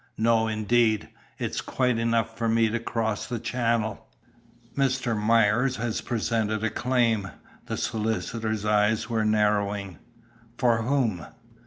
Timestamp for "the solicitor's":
7.67-8.65